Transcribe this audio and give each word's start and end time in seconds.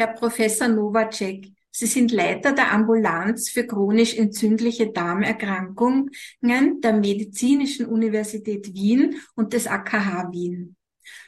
Herr 0.00 0.14
Professor 0.14 0.68
Nowacek, 0.68 1.52
Sie 1.70 1.86
sind 1.86 2.12
Leiter 2.12 2.52
der 2.52 2.72
Ambulanz 2.72 3.50
für 3.50 3.66
chronisch 3.66 4.16
entzündliche 4.16 4.92
Darmerkrankungen 4.92 6.10
der 6.40 6.92
Medizinischen 6.92 7.86
Universität 7.86 8.72
Wien 8.74 9.16
und 9.34 9.52
des 9.52 9.66
AKH 9.66 10.30
Wien. 10.30 10.76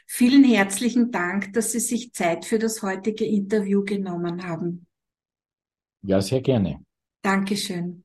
Vielen 0.06 0.44
herzlichen 0.44 1.10
Dank, 1.10 1.52
dass 1.52 1.72
Sie 1.72 1.80
sich 1.80 2.12
Zeit 2.12 2.44
für 2.44 2.60
das 2.60 2.80
heutige 2.82 3.24
Interview 3.24 3.84
genommen 3.84 4.46
haben. 4.46 4.86
Ja, 6.02 6.20
sehr 6.20 6.40
gerne. 6.40 6.84
Dankeschön. 7.22 8.04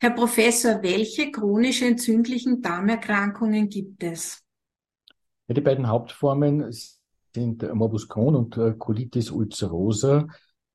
Herr 0.00 0.10
Professor, 0.10 0.82
welche 0.82 1.30
chronisch 1.30 1.82
entzündlichen 1.82 2.62
Darmerkrankungen 2.62 3.68
gibt 3.68 4.02
es? 4.02 4.42
Ja, 5.46 5.54
die 5.54 5.60
beiden 5.60 5.88
Hauptformen 5.88 6.62
sind 7.34 7.62
Morbus 7.74 8.08
Crohn 8.08 8.34
und 8.34 8.56
äh, 8.56 8.74
Colitis 8.76 9.30
ulcerosa, 9.30 10.26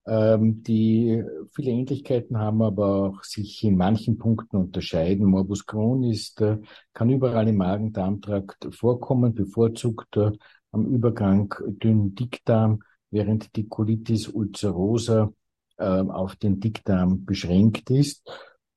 ähm, 0.08 0.64
die 0.64 1.24
viele 1.52 1.72
Ähnlichkeiten 1.72 2.38
haben, 2.38 2.62
aber 2.62 3.10
auch 3.10 3.24
sich 3.24 3.64
in 3.64 3.78
manchen 3.78 4.18
Punkten 4.18 4.58
unterscheiden. 4.58 5.26
Morbus 5.26 5.66
Crohn 5.66 6.04
ist, 6.04 6.42
äh, 6.42 6.58
kann 6.94 7.10
überall 7.10 7.48
im 7.48 7.58
Magen-Darm-Trakt 7.58 8.74
vorkommen, 8.74 9.34
bevorzugt 9.34 10.16
äh, 10.18 10.32
am 10.72 10.86
Übergang 10.86 11.54
dünn-Dickdarm, 11.68 12.82
während 13.12 13.56
die 13.56 13.68
Colitis 13.68 14.28
ulcerosa 14.28 15.32
auf 15.78 16.38
den 16.38 16.62
Dickdarm 16.62 17.26
beschränkt 17.26 17.90
ist. 17.90 18.26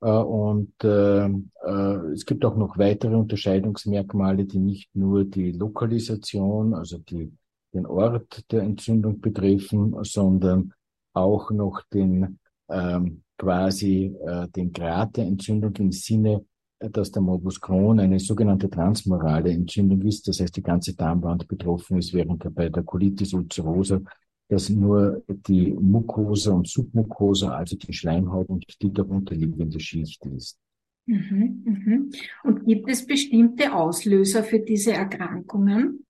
Und 0.00 0.72
äh, 0.82 1.26
äh, 1.26 2.12
es 2.12 2.24
gibt 2.24 2.44
auch 2.44 2.56
noch 2.56 2.78
weitere 2.78 3.16
Unterscheidungsmerkmale, 3.16 4.44
die 4.44 4.60
nicht 4.60 4.94
nur 4.94 5.24
die 5.24 5.52
Lokalisation, 5.52 6.74
also 6.74 6.98
die 6.98 7.32
den 7.78 7.86
Ort 7.86 8.44
der 8.50 8.62
Entzündung 8.62 9.20
betreffen, 9.20 9.96
sondern 10.02 10.72
auch 11.12 11.50
noch 11.50 11.82
den 11.92 12.38
ähm, 12.68 13.22
quasi 13.36 14.14
äh, 14.26 14.48
den 14.48 14.72
Grad 14.72 15.16
der 15.16 15.26
Entzündung 15.26 15.74
im 15.76 15.92
Sinne, 15.92 16.44
dass 16.78 17.10
der 17.10 17.22
Morbus 17.22 17.60
Crohn 17.60 17.98
eine 17.98 18.20
sogenannte 18.20 18.68
transmorale 18.70 19.50
Entzündung 19.50 20.02
ist, 20.02 20.28
das 20.28 20.40
heißt 20.40 20.56
die 20.56 20.62
ganze 20.62 20.94
Darmwand 20.94 21.48
betroffen 21.48 21.98
ist, 21.98 22.12
während 22.12 22.54
bei 22.54 22.68
der 22.68 22.82
Colitis 22.82 23.32
ulcerosa 23.32 24.00
dass 24.48 24.70
nur 24.70 25.22
die 25.28 25.72
Mucosa 25.72 26.52
und 26.52 26.66
Submucosa, 26.66 27.50
also 27.50 27.76
die 27.76 27.92
Schleimhaut 27.92 28.48
und 28.48 28.64
die 28.80 28.92
darunterliegende 28.92 29.78
Schicht 29.78 30.24
ist. 30.26 30.58
Mhm, 31.06 31.62
mhm. 31.64 32.10
Und 32.44 32.64
gibt 32.64 32.90
es 32.90 33.06
bestimmte 33.06 33.74
Auslöser 33.74 34.42
für 34.42 34.58
diese 34.58 34.92
Erkrankungen? 34.92 36.04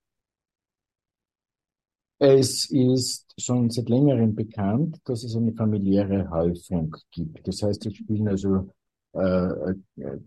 Es 2.18 2.68
ist 2.70 3.32
schon 3.38 3.70
seit 3.70 3.88
längerem 3.88 4.34
bekannt, 4.34 4.98
dass 5.04 5.22
es 5.22 5.36
eine 5.36 5.52
familiäre 5.52 6.28
Häufung 6.30 6.96
gibt. 7.12 7.46
Das 7.46 7.62
heißt, 7.62 7.86
es 7.86 7.94
spielen 7.94 8.26
also 8.26 8.68
äh, 9.12 9.74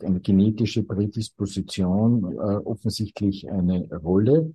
eine 0.05 0.19
genetische 0.21 0.83
Prädisposition 0.83 2.33
äh, 2.33 2.37
offensichtlich 2.37 3.49
eine 3.49 3.89
Rolle. 3.97 4.53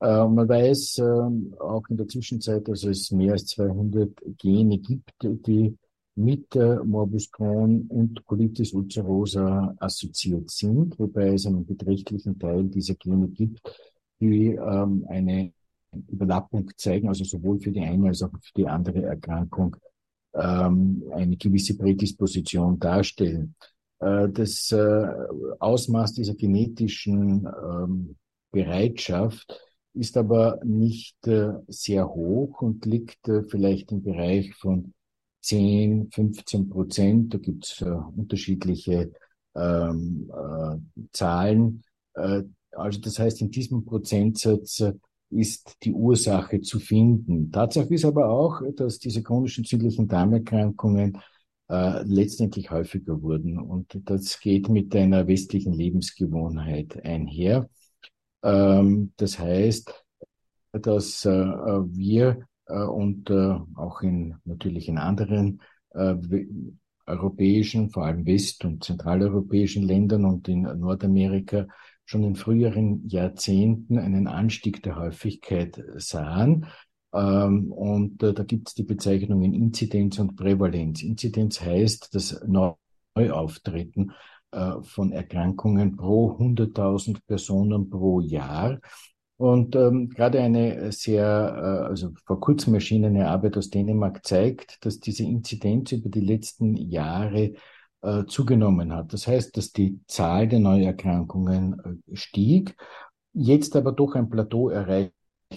Äh, 0.00 0.26
man 0.26 0.48
weiß 0.48 0.98
äh, 0.98 1.60
auch 1.60 1.86
in 1.90 1.98
der 1.98 2.08
Zwischenzeit, 2.08 2.66
dass 2.66 2.84
es 2.84 3.10
mehr 3.10 3.32
als 3.32 3.46
200 3.46 4.10
Gene 4.38 4.78
gibt, 4.78 5.12
die 5.22 5.76
mit 6.14 6.56
äh, 6.56 6.76
Morbus 6.76 7.30
Crohn 7.30 7.86
und 7.88 8.24
Colitis 8.24 8.72
ulcerosa 8.72 9.74
assoziiert 9.78 10.50
sind, 10.50 10.98
wobei 10.98 11.34
es 11.34 11.46
einen 11.46 11.66
beträchtlichen 11.66 12.38
Teil 12.38 12.64
dieser 12.64 12.94
Gene 12.94 13.28
gibt, 13.28 13.60
die 14.18 14.54
ähm, 14.54 15.04
eine 15.08 15.52
Überlappung 16.08 16.70
zeigen, 16.76 17.08
also 17.08 17.24
sowohl 17.24 17.60
für 17.60 17.72
die 17.72 17.80
eine 17.80 18.08
als 18.08 18.22
auch 18.22 18.30
für 18.30 18.52
die 18.56 18.66
andere 18.66 19.02
Erkrankung 19.02 19.76
ähm, 20.34 21.04
eine 21.12 21.36
gewisse 21.36 21.76
Prädisposition 21.76 22.78
darstellen. 22.78 23.54
Äh, 23.98 24.28
das 24.28 24.70
äh, 24.72 25.06
Ausmaß 25.58 26.14
dieser 26.14 26.34
genetischen 26.34 27.46
ähm, 27.46 28.16
Bereitschaft 28.50 29.60
ist 29.94 30.16
aber 30.16 30.60
nicht 30.64 31.26
äh, 31.26 31.52
sehr 31.66 32.08
hoch 32.08 32.62
und 32.62 32.86
liegt 32.86 33.28
äh, 33.28 33.42
vielleicht 33.44 33.92
im 33.92 34.02
Bereich 34.02 34.54
von 34.54 34.94
10, 35.42 36.10
15 36.12 36.68
Prozent. 36.68 37.34
Da 37.34 37.38
gibt 37.38 37.66
es 37.66 37.80
äh, 37.80 37.90
unterschiedliche 37.90 39.12
ähm, 39.56 40.30
äh, 40.32 40.76
Zahlen. 41.12 41.82
Äh, 42.14 42.42
also 42.72 43.00
das 43.00 43.18
heißt, 43.18 43.40
in 43.40 43.50
diesem 43.50 43.84
Prozentsatz 43.84 44.80
äh, 44.80 44.92
ist 45.30 45.76
die 45.82 45.92
Ursache 45.92 46.60
zu 46.60 46.80
finden. 46.80 47.50
Tatsache 47.52 47.94
ist 47.94 48.04
aber 48.04 48.28
auch, 48.28 48.60
dass 48.76 48.98
diese 48.98 49.22
chronischen 49.22 49.62
entzündlichen 49.62 50.08
Darmerkrankungen 50.08 51.18
äh, 51.68 52.02
letztendlich 52.04 52.70
häufiger 52.70 53.22
wurden. 53.22 53.58
Und 53.58 54.00
das 54.04 54.40
geht 54.40 54.68
mit 54.68 54.94
einer 54.94 55.26
westlichen 55.26 55.72
Lebensgewohnheit 55.72 57.04
einher. 57.04 57.68
Ähm, 58.42 59.12
das 59.16 59.38
heißt, 59.38 60.04
dass 60.72 61.24
äh, 61.24 61.30
wir 61.30 62.46
äh, 62.66 62.82
und 62.82 63.30
äh, 63.30 63.56
auch 63.76 64.02
in 64.02 64.36
natürlich 64.44 64.88
in 64.88 64.98
anderen 64.98 65.62
äh, 65.90 66.14
europäischen, 67.06 67.90
vor 67.90 68.04
allem 68.04 68.24
west- 68.26 68.64
und 68.64 68.84
zentraleuropäischen 68.84 69.82
Ländern 69.82 70.24
und 70.24 70.48
in 70.48 70.62
Nordamerika 70.62 71.66
schon 72.10 72.24
in 72.24 72.34
früheren 72.34 73.06
Jahrzehnten 73.06 73.96
einen 73.96 74.26
Anstieg 74.26 74.82
der 74.82 74.96
Häufigkeit 74.96 75.80
sahen. 75.94 76.66
Ähm, 77.14 77.70
und 77.70 78.20
äh, 78.24 78.34
da 78.34 78.42
gibt 78.42 78.68
es 78.68 78.74
die 78.74 78.82
Bezeichnungen 78.82 79.54
Inzidenz 79.54 80.18
und 80.18 80.34
Prävalenz. 80.34 81.04
Inzidenz 81.04 81.60
heißt 81.60 82.12
das 82.12 82.44
Neuauftreten 83.14 84.10
äh, 84.50 84.82
von 84.82 85.12
Erkrankungen 85.12 85.96
pro 85.96 86.32
100.000 86.32 87.18
Personen 87.28 87.88
pro 87.90 88.18
Jahr. 88.18 88.80
Und 89.36 89.76
ähm, 89.76 90.08
gerade 90.08 90.40
eine 90.40 90.90
sehr, 90.90 91.24
äh, 91.24 91.88
also 91.90 92.10
vor 92.26 92.40
kurzem 92.40 92.74
erschienene 92.74 93.28
Arbeit 93.28 93.56
aus 93.56 93.70
Dänemark 93.70 94.26
zeigt, 94.26 94.84
dass 94.84 94.98
diese 94.98 95.22
Inzidenz 95.22 95.92
über 95.92 96.08
die 96.08 96.20
letzten 96.20 96.76
Jahre 96.76 97.52
äh, 98.02 98.24
zugenommen 98.26 98.94
hat. 98.94 99.12
Das 99.12 99.26
heißt, 99.26 99.56
dass 99.56 99.72
die 99.72 100.00
Zahl 100.06 100.48
der 100.48 100.60
Neuerkrankungen 100.60 102.02
äh, 102.10 102.16
stieg, 102.16 102.76
jetzt 103.32 103.76
aber 103.76 103.92
doch 103.92 104.14
ein 104.14 104.30
Plateau 104.30 104.70
erreicht 104.70 105.12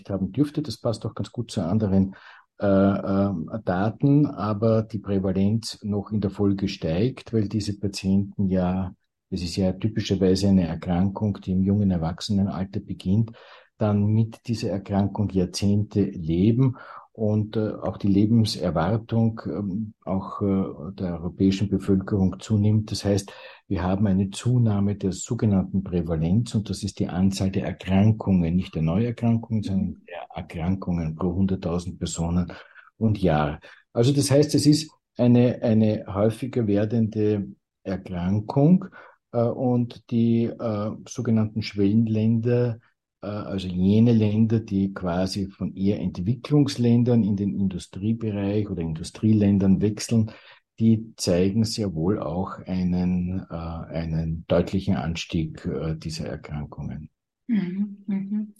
haben 0.09 0.31
dürfte. 0.31 0.61
Das 0.61 0.77
passt 0.77 1.05
auch 1.05 1.15
ganz 1.15 1.31
gut 1.31 1.51
zu 1.51 1.61
anderen 1.61 2.15
äh, 2.59 2.65
äh, 2.65 3.31
Daten, 3.63 4.27
aber 4.27 4.83
die 4.83 4.99
Prävalenz 4.99 5.79
noch 5.83 6.11
in 6.11 6.21
der 6.21 6.31
Folge 6.31 6.67
steigt, 6.67 7.33
weil 7.33 7.47
diese 7.47 7.79
Patienten 7.79 8.47
ja, 8.47 8.93
das 9.29 9.41
ist 9.41 9.55
ja 9.55 9.71
typischerweise 9.73 10.49
eine 10.49 10.67
Erkrankung, 10.67 11.39
die 11.41 11.51
im 11.51 11.63
jungen 11.63 11.91
Erwachsenenalter 11.91 12.79
beginnt, 12.79 13.31
dann 13.77 14.05
mit 14.05 14.47
dieser 14.47 14.69
Erkrankung 14.69 15.29
Jahrzehnte 15.29 16.03
leben 16.03 16.77
und 17.13 17.57
äh, 17.57 17.73
auch 17.73 17.97
die 17.97 18.07
Lebenserwartung 18.07 19.39
ähm, 19.45 19.93
auch 20.03 20.41
äh, 20.41 20.93
der 20.93 21.13
europäischen 21.13 21.69
Bevölkerung 21.69 22.39
zunimmt. 22.39 22.91
Das 22.91 23.05
heißt, 23.05 23.31
wir 23.67 23.83
haben 23.83 24.07
eine 24.07 24.31
Zunahme 24.31 24.95
der 24.95 25.11
sogenannten 25.11 25.83
Prävalenz 25.83 26.55
und 26.55 26.69
das 26.69 26.81
ist 26.83 26.99
die 26.99 27.07
Anzahl 27.07 27.51
der 27.51 27.65
Erkrankungen, 27.65 28.55
nicht 28.55 28.73
der 28.73 28.81
Neuerkrankungen, 28.81 29.61
sondern 29.61 30.01
der 30.07 30.27
Erkrankungen 30.33 31.15
pro 31.15 31.39
100.000 31.39 31.99
Personen 31.99 32.51
und 32.97 33.21
Jahr. 33.21 33.59
Also 33.93 34.11
das 34.11 34.31
heißt, 34.31 34.55
es 34.55 34.65
ist 34.65 34.91
eine, 35.15 35.61
eine 35.61 36.05
häufiger 36.07 36.65
werdende 36.65 37.47
Erkrankung 37.83 38.85
äh, 39.31 39.43
und 39.43 40.09
die 40.09 40.45
äh, 40.45 40.91
sogenannten 41.07 41.61
Schwellenländer 41.61 42.79
also 43.27 43.67
jene 43.67 44.13
Länder, 44.13 44.59
die 44.59 44.93
quasi 44.93 45.47
von 45.47 45.75
eher 45.75 45.99
Entwicklungsländern 45.99 47.23
in 47.23 47.35
den 47.35 47.53
Industriebereich 47.53 48.69
oder 48.69 48.81
Industrieländern 48.81 49.81
wechseln, 49.81 50.31
die 50.79 51.13
zeigen 51.17 51.63
sehr 51.63 51.93
wohl 51.93 52.19
auch 52.19 52.59
einen, 52.65 53.45
äh, 53.49 53.53
einen 53.53 54.45
deutlichen 54.47 54.95
Anstieg 54.95 55.65
äh, 55.65 55.95
dieser 55.95 56.27
Erkrankungen. 56.27 57.09
Mhm, 57.47 57.97
mhm. 58.07 58.53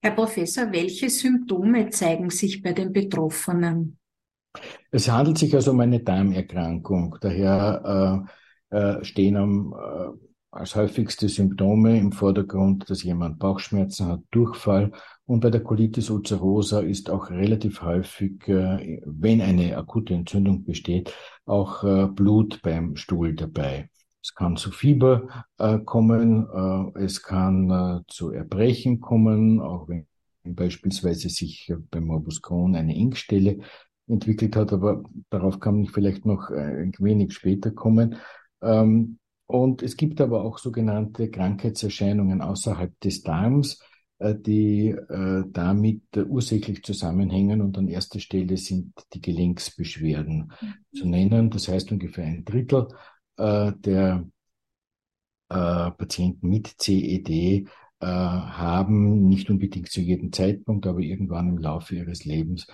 Herr 0.00 0.12
Professor, 0.12 0.72
welche 0.72 1.08
Symptome 1.08 1.90
zeigen 1.90 2.30
sich 2.30 2.60
bei 2.60 2.72
den 2.72 2.92
Betroffenen? 2.92 3.98
Es 4.90 5.08
handelt 5.08 5.38
sich 5.38 5.54
also 5.54 5.70
um 5.70 5.80
eine 5.80 6.00
Darmerkrankung. 6.00 7.16
Daher 7.20 8.26
äh, 8.70 8.76
äh 8.76 9.04
stehen 9.04 9.36
am 9.36 9.72
äh, 9.72 10.31
als 10.52 10.76
häufigste 10.76 11.30
Symptome 11.30 11.98
im 11.98 12.12
Vordergrund, 12.12 12.88
dass 12.90 13.02
jemand 13.02 13.38
Bauchschmerzen 13.38 14.06
hat, 14.06 14.20
Durchfall. 14.30 14.92
Und 15.24 15.40
bei 15.40 15.48
der 15.48 15.62
Colitis 15.62 16.10
ulcerosa 16.10 16.80
ist 16.80 17.08
auch 17.08 17.30
relativ 17.30 17.80
häufig, 17.80 18.46
äh, 18.48 19.00
wenn 19.06 19.40
eine 19.40 19.78
akute 19.78 20.12
Entzündung 20.12 20.62
besteht, 20.62 21.14
auch 21.46 21.82
äh, 21.84 22.06
Blut 22.06 22.60
beim 22.62 22.96
Stuhl 22.96 23.34
dabei. 23.34 23.88
Es 24.22 24.34
kann 24.34 24.56
zu 24.56 24.70
Fieber 24.70 25.46
äh, 25.58 25.78
kommen, 25.78 26.46
es 26.94 27.22
kann 27.22 28.04
zu 28.06 28.30
Erbrechen 28.30 29.00
kommen, 29.00 29.58
auch 29.58 29.88
wenn 29.88 30.06
beispielsweise 30.44 31.28
sich 31.28 31.72
beim 31.90 32.04
Morbus 32.04 32.40
Crohn 32.40 32.76
eine 32.76 32.94
Engstelle 32.94 33.58
entwickelt 34.06 34.54
hat, 34.54 34.72
aber 34.72 35.02
darauf 35.30 35.58
kann 35.58 35.82
ich 35.82 35.90
vielleicht 35.90 36.24
noch 36.24 36.50
ein 36.50 36.92
wenig 36.98 37.32
später 37.32 37.72
kommen. 37.72 38.16
Ähm, 38.60 39.18
und 39.52 39.82
es 39.82 39.98
gibt 39.98 40.22
aber 40.22 40.44
auch 40.44 40.56
sogenannte 40.56 41.30
Krankheitserscheinungen 41.30 42.40
außerhalb 42.40 42.98
des 43.00 43.22
Darms, 43.22 43.82
äh, 44.16 44.34
die 44.34 44.88
äh, 44.88 45.44
damit 45.46 46.04
ursächlich 46.16 46.82
zusammenhängen 46.82 47.60
und 47.60 47.76
an 47.76 47.86
erster 47.86 48.18
Stelle 48.18 48.56
sind 48.56 48.94
die 49.12 49.20
Gelenksbeschwerden 49.20 50.52
mhm. 50.58 50.74
zu 50.96 51.06
nennen. 51.06 51.50
Das 51.50 51.68
heißt 51.68 51.92
ungefähr 51.92 52.24
ein 52.24 52.46
Drittel 52.46 52.88
äh, 53.36 53.72
der 53.78 54.26
Patienten 55.48 56.48
mit 56.48 56.76
CED 56.78 57.68
haben 58.00 59.28
nicht 59.28 59.50
unbedingt 59.50 59.90
zu 59.90 60.00
jedem 60.00 60.32
Zeitpunkt, 60.32 60.86
aber 60.86 61.00
irgendwann 61.00 61.50
im 61.50 61.58
Laufe 61.58 61.94
ihres 61.94 62.24
Lebens 62.24 62.66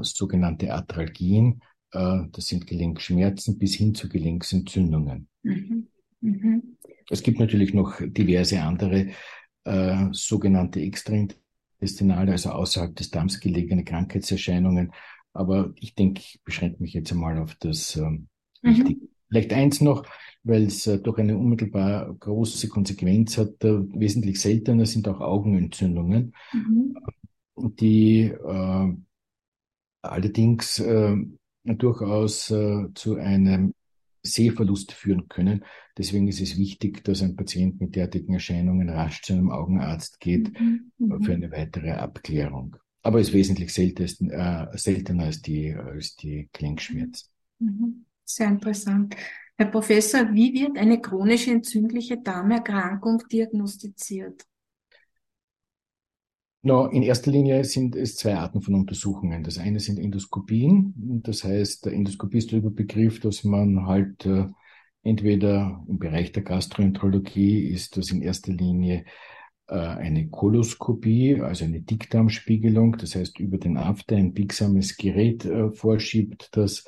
sogenannte 0.00 0.72
Arthralgien. 0.72 1.60
das 1.90 2.30
sind 2.46 2.66
Gelenkschmerzen 2.66 3.58
bis 3.58 3.74
hin 3.74 3.94
zu 3.94 4.08
Gelenksentzündungen. 4.08 5.28
Mhm. 5.42 5.88
Mhm. 6.20 6.76
Es 7.10 7.22
gibt 7.22 7.38
natürlich 7.38 7.74
noch 7.74 8.00
diverse 8.00 8.60
andere 8.62 9.08
äh, 9.64 10.06
sogenannte 10.12 10.80
extraintestinale, 10.80 12.32
also 12.32 12.50
außerhalb 12.50 12.94
des 12.96 13.10
Darms 13.10 13.40
gelegene 13.40 13.84
Krankheitserscheinungen. 13.84 14.92
Aber 15.32 15.72
ich 15.76 15.94
denke, 15.94 16.20
ich 16.20 16.40
beschränke 16.44 16.82
mich 16.82 16.92
jetzt 16.92 17.12
einmal 17.12 17.38
auf 17.38 17.54
das 17.56 17.96
ähm, 17.96 18.28
mhm. 18.62 19.08
Vielleicht 19.28 19.52
eins 19.52 19.80
noch, 19.80 20.06
weil 20.42 20.64
es 20.64 20.86
äh, 20.86 20.98
doch 20.98 21.18
eine 21.18 21.36
unmittelbar 21.36 22.14
große 22.14 22.68
Konsequenz 22.68 23.36
hat. 23.36 23.62
Äh, 23.62 23.80
wesentlich 23.98 24.40
seltener 24.40 24.86
sind 24.86 25.06
auch 25.08 25.20
Augenentzündungen, 25.20 26.34
mhm. 26.52 26.96
die 27.56 28.22
äh, 28.22 28.94
allerdings 30.02 30.78
äh, 30.78 31.16
durchaus 31.64 32.50
äh, 32.50 32.86
zu 32.94 33.16
einem 33.16 33.74
Sehverlust 34.28 34.92
führen 34.92 35.28
können. 35.28 35.64
Deswegen 35.96 36.28
ist 36.28 36.40
es 36.40 36.56
wichtig, 36.56 37.04
dass 37.04 37.22
ein 37.22 37.36
Patient 37.36 37.80
mit 37.80 37.96
derartigen 37.96 38.34
Erscheinungen 38.34 38.88
rasch 38.88 39.22
zu 39.22 39.32
einem 39.32 39.50
Augenarzt 39.50 40.20
geht 40.20 40.58
mhm. 40.60 40.92
mhm. 40.98 41.22
für 41.22 41.34
eine 41.34 41.50
weitere 41.50 41.90
Abklärung. 41.90 42.76
Aber 43.02 43.20
ist 43.20 43.32
wesentlich 43.32 43.72
seltener, 43.72 44.70
äh, 44.72 44.78
seltener 44.78 45.24
als 45.24 45.42
die, 45.42 45.74
als 45.74 46.16
die 46.16 46.48
Gelenkschmerzen. 46.52 47.28
Mhm. 47.58 48.04
Sehr 48.24 48.48
interessant. 48.48 49.16
Herr 49.56 49.66
Professor, 49.66 50.32
wie 50.32 50.52
wird 50.52 50.78
eine 50.78 51.00
chronische 51.00 51.50
entzündliche 51.50 52.18
Darmerkrankung 52.18 53.22
diagnostiziert? 53.30 54.44
No, 56.62 56.86
in 56.86 57.02
erster 57.02 57.30
Linie 57.30 57.62
sind 57.64 57.94
es 57.94 58.16
zwei 58.16 58.34
Arten 58.34 58.60
von 58.60 58.74
Untersuchungen. 58.74 59.44
Das 59.44 59.58
eine 59.58 59.78
sind 59.78 59.98
Endoskopien. 59.98 60.92
Das 61.22 61.44
heißt, 61.44 61.86
der 61.86 61.92
Endoskopie 61.92 62.38
ist 62.38 62.50
der 62.50 62.58
Überbegriff, 62.58 63.20
dass 63.20 63.44
man 63.44 63.86
halt 63.86 64.26
äh, 64.26 64.46
entweder 65.02 65.84
im 65.88 65.98
Bereich 65.98 66.32
der 66.32 66.42
Gastroenterologie 66.42 67.68
ist 67.68 67.96
das 67.96 68.10
in 68.10 68.22
erster 68.22 68.52
Linie 68.52 69.04
äh, 69.68 69.74
eine 69.74 70.28
Koloskopie, 70.28 71.40
also 71.40 71.64
eine 71.64 71.80
Dickdarmspiegelung, 71.80 72.96
das 72.98 73.14
heißt 73.14 73.38
über 73.38 73.58
den 73.58 73.76
After 73.76 74.16
ein 74.16 74.34
biegsames 74.34 74.96
Gerät 74.96 75.44
äh, 75.44 75.70
vorschiebt, 75.70 76.48
das 76.52 76.84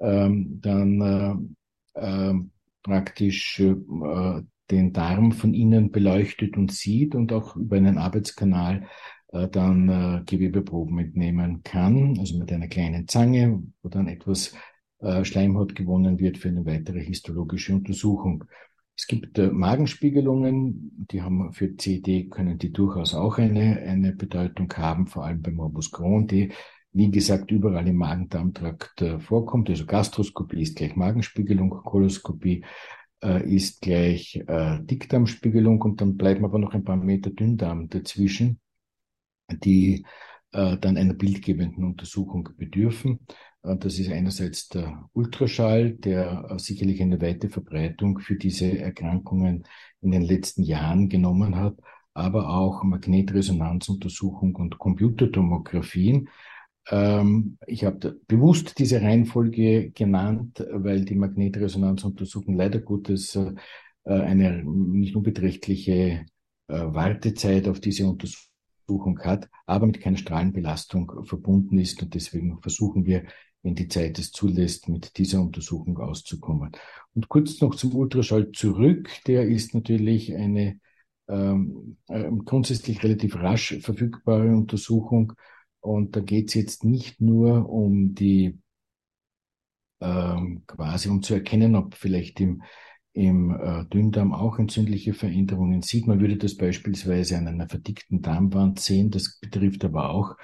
ähm, 0.00 0.58
dann 0.60 1.52
äh, 1.94 2.00
äh 2.00 2.34
praktisch 2.82 3.60
äh, 3.60 4.42
den 4.72 4.92
Darm 4.92 5.32
von 5.32 5.54
innen 5.54 5.90
beleuchtet 5.90 6.56
und 6.56 6.72
sieht 6.72 7.14
und 7.14 7.32
auch 7.32 7.56
über 7.56 7.76
einen 7.76 7.98
Arbeitskanal 7.98 8.88
äh, 9.28 9.48
dann 9.48 9.88
äh, 9.88 10.22
Gewebeproben 10.24 10.98
entnehmen 10.98 11.62
kann, 11.62 12.18
also 12.18 12.38
mit 12.38 12.50
einer 12.50 12.68
kleinen 12.68 13.06
Zange, 13.06 13.62
wo 13.82 13.88
dann 13.88 14.08
etwas 14.08 14.54
äh, 14.98 15.24
Schleimhaut 15.24 15.74
gewonnen 15.74 16.18
wird 16.18 16.38
für 16.38 16.48
eine 16.48 16.66
weitere 16.66 17.00
histologische 17.00 17.74
Untersuchung. 17.74 18.44
Es 18.96 19.06
gibt 19.06 19.38
äh, 19.38 19.48
Magenspiegelungen, 19.48 21.06
die 21.10 21.22
haben 21.22 21.52
für 21.52 21.76
CD 21.76 22.28
können 22.28 22.58
die 22.58 22.72
durchaus 22.72 23.14
auch 23.14 23.38
eine, 23.38 23.78
eine 23.80 24.12
Bedeutung 24.12 24.72
haben, 24.74 25.06
vor 25.06 25.24
allem 25.24 25.42
beim 25.42 25.54
Morbus 25.54 25.90
Crohn, 25.90 26.26
die 26.26 26.52
wie 26.94 27.10
gesagt 27.10 27.50
überall 27.50 27.88
im 27.88 27.96
Magen-Darm-Trakt 27.96 29.02
äh, 29.02 29.18
vorkommt. 29.18 29.70
Also 29.70 29.86
Gastroskopie 29.86 30.62
ist 30.62 30.76
gleich 30.76 30.94
Magenspiegelung, 30.94 31.70
Koloskopie 31.70 32.64
äh, 33.22 33.48
ist 33.48 33.80
gleich 33.80 34.36
äh, 34.46 34.78
Dickdarmspiegelung 34.82 35.80
und 35.82 36.00
dann 36.00 36.16
bleiben 36.16 36.44
aber 36.44 36.58
noch 36.58 36.74
ein 36.74 36.84
paar 36.84 36.96
Meter 36.96 37.30
Dünndarm 37.30 37.88
dazwischen, 37.88 38.60
die 39.48 40.04
äh, 40.52 40.76
dann 40.78 40.96
einer 40.96 41.14
bildgebenden 41.14 41.84
Untersuchung 41.84 42.48
bedürfen. 42.56 43.20
Äh, 43.62 43.76
das 43.76 43.98
ist 43.98 44.10
einerseits 44.10 44.68
der 44.68 45.08
Ultraschall, 45.12 45.92
der 45.92 46.46
äh, 46.50 46.58
sicherlich 46.58 47.00
eine 47.02 47.20
weite 47.20 47.48
Verbreitung 47.48 48.18
für 48.18 48.36
diese 48.36 48.78
Erkrankungen 48.78 49.64
in 50.00 50.10
den 50.10 50.22
letzten 50.22 50.62
Jahren 50.62 51.08
genommen 51.08 51.56
hat, 51.56 51.76
aber 52.14 52.50
auch 52.50 52.82
Magnetresonanzuntersuchung 52.82 54.54
und 54.56 54.78
Computertomographien, 54.78 56.28
ähm, 56.90 57.58
ich 57.66 57.84
habe 57.84 58.20
bewusst 58.26 58.78
diese 58.78 59.00
Reihenfolge 59.00 59.90
genannt, 59.90 60.64
weil 60.70 61.04
die 61.04 61.14
Magnetresonanzuntersuchung 61.14 62.56
leider 62.56 62.80
Gottes 62.80 63.36
äh, 63.36 63.52
eine 64.04 64.64
nicht 64.64 65.14
unbeträchtliche 65.14 66.26
äh, 66.68 66.74
Wartezeit 66.74 67.68
auf 67.68 67.80
diese 67.80 68.06
Untersuchung 68.06 69.20
hat, 69.20 69.48
aber 69.66 69.86
mit 69.86 70.00
keiner 70.00 70.16
Strahlenbelastung 70.16 71.24
verbunden 71.24 71.78
ist. 71.78 72.02
Und 72.02 72.14
deswegen 72.14 72.60
versuchen 72.60 73.06
wir, 73.06 73.24
wenn 73.62 73.76
die 73.76 73.88
Zeit 73.88 74.18
es 74.18 74.32
zulässt, 74.32 74.88
mit 74.88 75.16
dieser 75.18 75.40
Untersuchung 75.40 75.98
auszukommen. 75.98 76.72
Und 77.14 77.28
kurz 77.28 77.60
noch 77.60 77.76
zum 77.76 77.94
Ultraschall 77.94 78.50
zurück. 78.50 79.08
Der 79.26 79.46
ist 79.46 79.74
natürlich 79.74 80.34
eine 80.34 80.80
ähm, 81.28 81.96
äh, 82.08 82.28
grundsätzlich 82.44 83.04
relativ 83.04 83.36
rasch 83.36 83.78
verfügbare 83.80 84.48
Untersuchung 84.48 85.34
und 85.82 86.14
da 86.16 86.20
geht 86.20 86.48
es 86.48 86.54
jetzt 86.54 86.84
nicht 86.84 87.20
nur 87.20 87.68
um 87.68 88.14
die, 88.14 88.58
ähm, 90.00 90.62
quasi 90.66 91.08
um 91.08 91.22
zu 91.22 91.34
erkennen, 91.34 91.74
ob 91.74 91.94
vielleicht 91.96 92.40
im, 92.40 92.62
im 93.12 93.50
äh, 93.50 93.84
Dünndarm 93.86 94.32
auch 94.32 94.58
entzündliche 94.58 95.12
Veränderungen 95.12 95.82
sieht. 95.82 96.06
Man 96.06 96.20
würde 96.20 96.36
das 96.36 96.56
beispielsweise 96.56 97.36
an 97.36 97.48
einer 97.48 97.68
verdickten 97.68 98.22
Darmwand 98.22 98.78
sehen. 98.78 99.10
Das 99.10 99.38
betrifft 99.40 99.84
aber 99.84 100.10
auch 100.10 100.36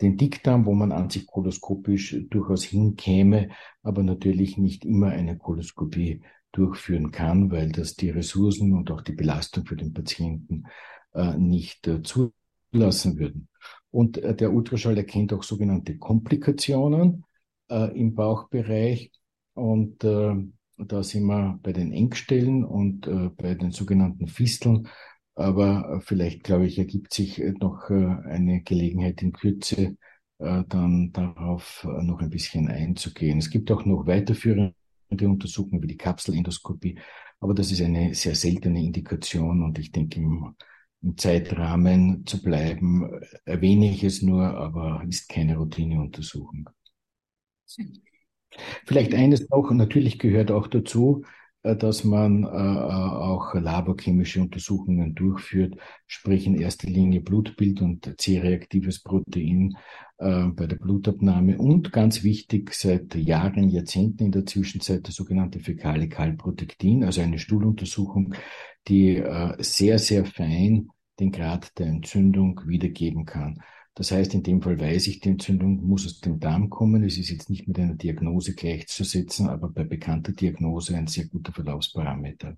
den 0.00 0.16
Dickdarm, 0.16 0.64
wo 0.64 0.74
man 0.74 0.90
an 0.90 1.10
sich 1.10 1.26
koloskopisch 1.26 2.16
durchaus 2.30 2.64
hinkäme, 2.64 3.50
aber 3.82 4.02
natürlich 4.02 4.56
nicht 4.56 4.86
immer 4.86 5.08
eine 5.08 5.36
Koloskopie 5.36 6.22
durchführen 6.52 7.10
kann, 7.10 7.50
weil 7.50 7.72
das 7.72 7.94
die 7.94 8.08
Ressourcen 8.08 8.72
und 8.72 8.90
auch 8.90 9.02
die 9.02 9.12
Belastung 9.12 9.66
für 9.66 9.76
den 9.76 9.92
Patienten 9.92 10.64
äh, 11.12 11.36
nicht 11.36 11.86
äh, 11.86 12.00
zulassen 12.02 13.18
würden. 13.18 13.48
Und 13.90 14.18
äh, 14.18 14.34
der 14.34 14.52
Ultraschall 14.52 14.96
erkennt 14.96 15.32
auch 15.32 15.42
sogenannte 15.42 15.96
Komplikationen 15.98 17.24
äh, 17.70 17.98
im 17.98 18.14
Bauchbereich. 18.14 19.10
Und 19.54 20.04
äh, 20.04 20.34
da 20.76 21.02
sind 21.02 21.24
wir 21.24 21.58
bei 21.62 21.72
den 21.72 21.92
Engstellen 21.92 22.64
und 22.64 23.06
äh, 23.06 23.30
bei 23.36 23.54
den 23.54 23.72
sogenannten 23.72 24.28
Fisteln. 24.28 24.88
Aber 25.34 25.96
äh, 25.96 26.00
vielleicht, 26.00 26.44
glaube 26.44 26.66
ich, 26.66 26.78
ergibt 26.78 27.12
sich 27.12 27.40
äh, 27.40 27.52
noch 27.60 27.90
eine 27.90 28.62
Gelegenheit 28.62 29.22
in 29.22 29.32
Kürze, 29.32 29.96
dann 30.40 31.10
darauf 31.10 31.84
noch 32.02 32.20
ein 32.20 32.30
bisschen 32.30 32.68
einzugehen. 32.68 33.38
Es 33.38 33.50
gibt 33.50 33.72
auch 33.72 33.84
noch 33.84 34.06
weiterführende 34.06 34.72
Untersuchungen 35.10 35.82
wie 35.82 35.88
die 35.88 35.96
Kapselendoskopie, 35.96 37.00
aber 37.40 37.54
das 37.54 37.72
ist 37.72 37.82
eine 37.82 38.14
sehr 38.14 38.36
seltene 38.36 38.80
Indikation 38.84 39.64
und 39.64 39.80
ich 39.80 39.90
denke, 39.90 40.20
im 40.20 40.54
Zeitrahmen 41.16 42.26
zu 42.26 42.42
bleiben. 42.42 43.20
Erwähne 43.44 43.90
ich 43.90 44.04
es 44.04 44.22
nur, 44.22 44.44
aber 44.44 45.02
ist 45.08 45.28
keine 45.28 45.56
Routineuntersuchung. 45.56 46.68
Vielleicht 48.86 49.14
eines 49.14 49.48
noch, 49.50 49.70
natürlich 49.70 50.18
gehört 50.18 50.50
auch 50.50 50.66
dazu, 50.66 51.24
äh, 51.62 51.76
dass 51.76 52.04
man 52.04 52.44
äh, 52.44 52.46
auch 52.46 53.54
laborchemische 53.54 54.40
Untersuchungen 54.40 55.14
durchführt, 55.14 55.74
sprich 56.06 56.46
in 56.46 56.54
erster 56.54 56.88
Linie 56.88 57.20
Blutbild 57.20 57.82
und 57.82 58.14
C-reaktives 58.18 59.02
Protein 59.02 59.76
äh, 60.18 60.44
bei 60.46 60.66
der 60.66 60.76
Blutabnahme 60.76 61.58
und 61.58 61.92
ganz 61.92 62.22
wichtig 62.22 62.72
seit 62.74 63.14
Jahren, 63.14 63.68
Jahrzehnten 63.68 64.26
in 64.26 64.32
der 64.32 64.46
Zwischenzeit 64.46 65.06
das 65.06 65.14
sogenannte 65.14 65.60
fäkale 65.60 66.08
Kalprotektin, 66.08 67.04
also 67.04 67.20
eine 67.20 67.38
Stuhluntersuchung, 67.38 68.34
die 68.88 69.16
äh, 69.16 69.54
sehr, 69.62 69.98
sehr 69.98 70.24
fein 70.24 70.90
den 71.20 71.32
Grad 71.32 71.78
der 71.78 71.86
Entzündung 71.86 72.62
wiedergeben 72.66 73.24
kann. 73.24 73.60
Das 73.94 74.12
heißt, 74.12 74.32
in 74.34 74.44
dem 74.44 74.62
Fall 74.62 74.78
weiß 74.78 75.08
ich, 75.08 75.18
die 75.18 75.30
Entzündung 75.30 75.84
muss 75.84 76.06
aus 76.06 76.20
dem 76.20 76.38
Darm 76.38 76.70
kommen. 76.70 77.02
Es 77.02 77.18
ist 77.18 77.30
jetzt 77.30 77.50
nicht 77.50 77.66
mit 77.66 77.80
einer 77.80 77.96
Diagnose 77.96 78.54
gleichzusetzen, 78.54 79.48
aber 79.48 79.68
bei 79.68 79.82
bekannter 79.82 80.32
Diagnose 80.32 80.96
ein 80.96 81.08
sehr 81.08 81.26
guter 81.26 81.52
Verlaufsparameter. 81.52 82.56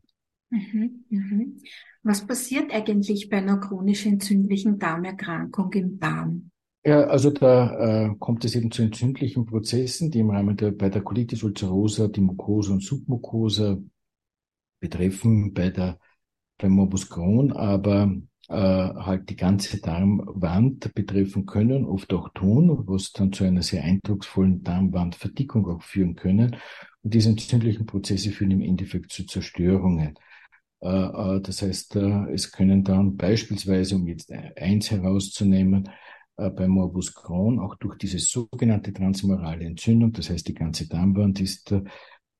Mhm, 0.51 1.05
mhm. 1.09 1.63
Was 2.03 2.27
passiert 2.27 2.73
eigentlich 2.73 3.31
bei 3.31 3.39
einer 3.39 3.59
chronisch 3.59 4.05
entzündlichen 4.05 4.79
Darmerkrankung 4.79 5.73
im 5.73 5.99
Darm? 5.99 6.51
Ja, 6.85 7.05
also 7.05 7.31
da 7.31 8.09
äh, 8.09 8.15
kommt 8.19 8.45
es 8.45 8.55
eben 8.55 8.71
zu 8.71 8.83
entzündlichen 8.83 9.47
Prozessen, 9.47 10.11
die 10.11 10.21
im 10.21 10.31
Rahmen 10.31 10.57
der 10.57 10.73
bei 10.73 10.89
der 10.89 11.03
Colitis 11.03 11.43
ulcerosa 11.43 12.09
die 12.09 12.23
Mucosa 12.23 12.73
und 12.73 12.83
Submucosa 12.83 13.79
betreffen, 14.81 15.53
bei 15.53 15.71
der 15.71 15.99
beim 16.61 16.73
Morbus 16.73 17.09
Crohn, 17.09 17.53
aber 17.53 18.13
äh, 18.49 18.55
halt 18.55 19.31
die 19.31 19.37
ganze 19.37 19.81
Darmwand 19.81 20.93
betreffen 20.95 21.47
können, 21.47 21.85
oft 21.85 22.13
auch 22.13 22.31
tun, 22.31 22.85
was 22.87 23.13
dann 23.13 23.33
zu 23.33 23.45
einer 23.45 23.63
sehr 23.63 23.85
eindrucksvollen 23.85 24.63
Darmwandverdickung 24.63 25.69
auch 25.69 25.83
führen 25.83 26.17
können. 26.17 26.57
Und 27.03 27.15
diese 27.15 27.31
entzündlichen 27.31 27.87
Prozesse 27.87 28.31
führen 28.31 28.51
im 28.51 28.63
Endeffekt 28.63 29.13
zu 29.13 29.25
Zerstörungen. 29.25 30.15
Äh, 30.81 30.89
äh, 30.89 31.41
das 31.41 31.63
heißt, 31.63 31.97
es 31.97 32.51
können 32.51 32.83
dann 32.83 33.17
beispielsweise, 33.17 33.97
um 33.97 34.09
jetzt 34.09 34.33
eins 34.33 34.91
herauszunehmen, 34.91 35.89
beim 36.37 36.71
Morbus 36.71 37.15
Crohn 37.15 37.59
auch 37.59 37.75
durch 37.75 37.99
diese 37.99 38.19
sogenannte 38.19 38.95
transmorale 38.95 39.67
Entzündung, 39.67 40.13
das 40.13 40.31
heißt, 40.31 40.49
die 40.49 40.55
ganze 40.55 40.89
Darmwand 40.89 41.39
ist 41.39 41.75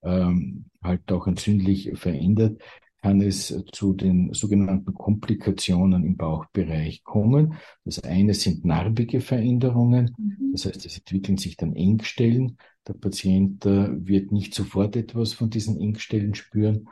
ähm, 0.03 0.65
halt 0.83 1.13
auch 1.13 1.27
entzündlich 1.27 1.91
verändert, 1.99 2.63
kann 3.03 3.21
es 3.21 3.55
zu 3.73 3.95
den 3.95 4.33
sogenannten 4.33 4.95
Komplikationen 4.95 6.05
im 6.05 6.17
Bauchbereich 6.17 7.03
kommen. 7.03 7.55
Das 7.85 8.03
eine 8.05 8.35
sind 8.35 8.65
narbige 8.65 9.21
Veränderungen, 9.21 10.15
mhm. 10.19 10.53
das 10.53 10.67
heißt, 10.67 10.85
es 10.87 10.99
entwickeln 10.99 11.39
sich 11.39 11.57
dann 11.57 11.75
Engstellen. 11.75 12.59
Der 12.87 12.95
Patient 12.95 13.65
wird 13.65 14.33
nicht 14.33 14.55
sofort 14.55 14.97
etwas 14.97 15.33
von 15.33 15.51
diesen 15.51 15.79
Engstellen 15.81 16.35
spüren, 16.35 16.89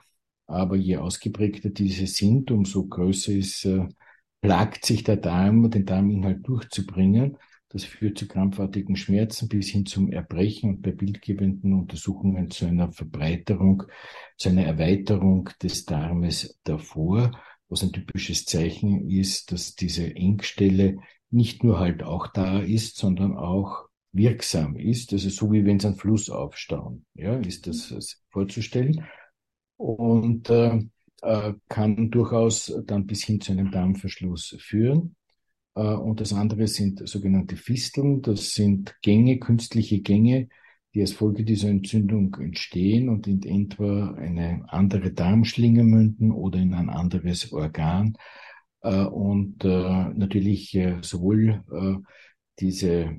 aber 0.46 0.76
je 0.76 0.96
ausgeprägter 0.96 1.70
diese 1.70 2.06
sind, 2.06 2.50
umso 2.50 2.86
größer 2.86 3.32
ist, 3.32 3.64
äh, 3.64 3.86
plagt 4.40 4.86
sich 4.86 5.04
der 5.04 5.16
Darm, 5.16 5.70
den 5.70 5.84
Darminhalt 5.84 6.46
durchzubringen. 6.46 7.36
Das 7.70 7.84
führt 7.84 8.18
zu 8.18 8.26
krampfartigen 8.26 8.96
Schmerzen 8.96 9.48
bis 9.48 9.68
hin 9.68 9.84
zum 9.84 10.10
Erbrechen 10.10 10.70
und 10.70 10.82
bei 10.82 10.92
bildgebenden 10.92 11.74
Untersuchungen 11.74 12.50
zu 12.50 12.66
einer 12.66 12.92
Verbreiterung, 12.92 13.84
zu 14.36 14.48
einer 14.48 14.64
Erweiterung 14.64 15.50
des 15.62 15.84
Darmes 15.84 16.58
davor, 16.64 17.32
was 17.68 17.82
ein 17.82 17.92
typisches 17.92 18.46
Zeichen 18.46 19.10
ist, 19.10 19.52
dass 19.52 19.74
diese 19.74 20.14
Engstelle 20.14 20.98
nicht 21.30 21.62
nur 21.62 21.78
halt 21.78 22.02
auch 22.02 22.28
da 22.28 22.60
ist, 22.60 22.96
sondern 22.96 23.36
auch 23.36 23.88
wirksam 24.12 24.76
ist. 24.76 25.12
Also 25.12 25.28
so 25.28 25.52
wie 25.52 25.66
wenn 25.66 25.76
es 25.76 25.84
ein 25.84 25.96
Fluss 25.96 26.30
aufstauen, 26.30 27.04
ja, 27.14 27.36
ist 27.38 27.66
das 27.66 28.22
vorzustellen 28.30 29.04
und 29.76 30.48
äh, 30.48 30.80
äh, 31.22 31.52
kann 31.68 32.10
durchaus 32.10 32.72
dann 32.86 33.06
bis 33.06 33.24
hin 33.24 33.40
zu 33.40 33.52
einem 33.52 33.70
Darmverschluss 33.70 34.56
führen. 34.58 35.16
Äh, 35.78 35.94
und 35.94 36.20
das 36.20 36.32
andere 36.32 36.66
sind 36.66 37.08
sogenannte 37.08 37.56
Fisteln. 37.56 38.20
Das 38.22 38.52
sind 38.54 38.96
Gänge, 39.02 39.38
künstliche 39.38 40.00
Gänge, 40.00 40.48
die 40.94 41.00
als 41.02 41.12
Folge 41.12 41.44
dieser 41.44 41.68
Entzündung 41.68 42.34
entstehen 42.34 43.08
und 43.08 43.26
in 43.28 43.42
etwa 43.42 44.12
eine 44.14 44.64
andere 44.68 45.12
Darmschlinge 45.12 45.84
münden 45.84 46.32
oder 46.32 46.58
in 46.58 46.74
ein 46.74 46.90
anderes 46.90 47.52
Organ. 47.52 48.16
Äh, 48.80 49.04
und 49.04 49.64
äh, 49.64 49.68
natürlich 49.68 50.76
sowohl 51.02 51.62
diese 52.58 53.16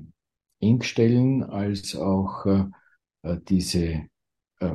Engstellen 0.60 1.42
als 1.42 1.96
auch 1.96 2.44
diese 3.48 4.02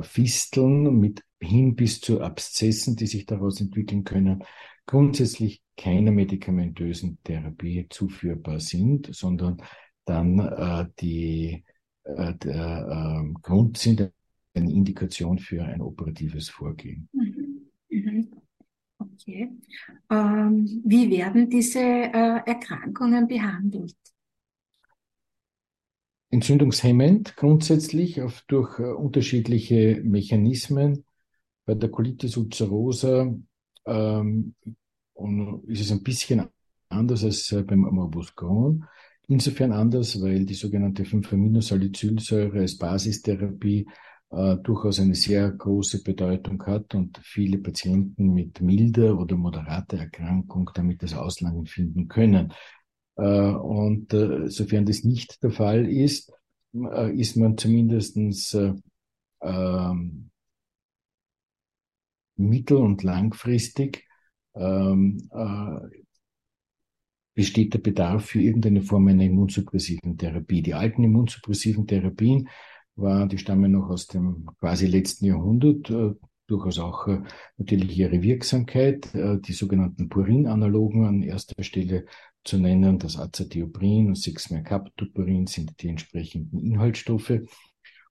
Fisteln 0.02 0.98
mit 0.98 1.22
hin 1.40 1.76
bis 1.76 2.00
zu 2.00 2.20
Abszessen, 2.20 2.96
die 2.96 3.06
sich 3.06 3.26
daraus 3.26 3.60
entwickeln 3.60 4.04
können, 4.04 4.44
grundsätzlich 4.86 5.62
keiner 5.76 6.12
medikamentösen 6.12 7.18
Therapie 7.22 7.86
zuführbar 7.90 8.60
sind, 8.60 9.14
sondern 9.14 9.62
dann 10.04 10.38
äh, 10.38 10.86
die 11.00 11.64
äh, 12.04 12.34
der, 12.34 13.22
äh, 13.24 13.32
Grund 13.42 13.76
sind 13.76 14.12
eine 14.54 14.72
Indikation 14.72 15.38
für 15.38 15.64
ein 15.64 15.80
operatives 15.80 16.48
Vorgehen. 16.48 17.08
Mhm. 17.12 17.68
Mhm. 17.90 18.28
Okay. 18.98 19.50
Ähm, 20.10 20.82
wie 20.84 21.10
werden 21.10 21.50
diese 21.50 21.80
äh, 21.80 22.40
Erkrankungen 22.46 23.26
behandelt? 23.26 23.94
Entzündungshemmend 26.30 27.36
grundsätzlich 27.36 28.22
auf, 28.22 28.42
durch 28.48 28.78
äh, 28.78 28.84
unterschiedliche 28.84 30.00
Mechanismen 30.04 31.04
bei 31.66 31.74
der 31.74 31.90
Colitis 31.90 32.36
ulcerosa 32.36 33.34
ähm, 33.86 34.54
ist 35.66 35.80
es 35.80 35.92
ein 35.92 36.02
bisschen 36.02 36.48
anders 36.88 37.24
als 37.24 37.52
äh, 37.52 37.62
beim 37.62 37.80
Morbus 37.80 38.34
Crohn. 38.34 38.84
Insofern 39.28 39.72
anders, 39.72 40.20
weil 40.22 40.46
die 40.46 40.54
sogenannte 40.54 41.02
5-Aminosalicylsäure 41.02 42.60
als 42.60 42.78
Basistherapie 42.78 43.86
äh, 44.30 44.56
durchaus 44.58 45.00
eine 45.00 45.16
sehr 45.16 45.50
große 45.50 46.04
Bedeutung 46.04 46.62
hat 46.64 46.94
und 46.94 47.18
viele 47.24 47.58
Patienten 47.58 48.32
mit 48.32 48.60
milder 48.60 49.18
oder 49.18 49.36
moderater 49.36 49.98
Erkrankung 49.98 50.70
damit 50.74 51.02
das 51.02 51.14
Auslangen 51.14 51.66
finden 51.66 52.06
können. 52.06 52.52
Äh, 53.16 53.50
und 53.50 54.12
äh, 54.14 54.48
sofern 54.48 54.86
das 54.86 55.02
nicht 55.02 55.42
der 55.42 55.50
Fall 55.50 55.88
ist, 55.88 56.32
äh, 56.74 57.12
ist 57.12 57.36
man 57.36 57.58
zumindestens 57.58 58.54
äh, 58.54 58.74
ähm, 59.42 60.30
mittel- 62.36 62.78
und 62.78 63.02
langfristig 63.02 64.06
ähm, 64.54 65.28
äh, 65.32 65.98
besteht 67.34 67.74
der 67.74 67.78
Bedarf 67.78 68.26
für 68.26 68.40
irgendeine 68.40 68.82
Form 68.82 69.08
einer 69.08 69.24
immunsuppressiven 69.24 70.16
Therapie. 70.16 70.62
Die 70.62 70.74
alten 70.74 71.04
immunsuppressiven 71.04 71.86
Therapien 71.86 72.48
waren, 72.96 73.28
die 73.28 73.38
stammen 73.38 73.72
noch 73.72 73.90
aus 73.90 74.06
dem 74.06 74.48
quasi 74.58 74.86
letzten 74.86 75.26
Jahrhundert, 75.26 75.90
äh, 75.90 76.14
durchaus 76.46 76.78
auch 76.78 77.06
äh, 77.08 77.20
natürlich 77.58 77.98
ihre 77.98 78.22
Wirksamkeit, 78.22 79.14
äh, 79.14 79.38
die 79.38 79.52
sogenannten 79.52 80.08
Purin-Analogen 80.08 81.04
an 81.04 81.22
erster 81.22 81.62
Stelle 81.62 82.06
zu 82.44 82.58
nennen, 82.58 82.98
das 82.98 83.18
Azathioprin 83.18 84.08
und 84.08 84.16
6-Mercaptopurin 84.16 85.46
sind 85.46 85.82
die 85.82 85.88
entsprechenden 85.88 86.58
Inhaltsstoffe. 86.58 87.40